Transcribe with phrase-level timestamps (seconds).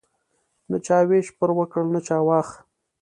[0.69, 2.47] نه چا ویش پر وکړ نه چا واخ.